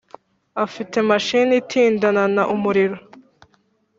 afite 0.65 0.97
machine 1.09 1.51
itindanana 1.61 2.41
umuriro 2.55 2.95